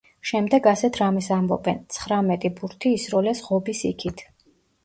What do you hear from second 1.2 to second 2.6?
ამბობენ— ცხრამეტი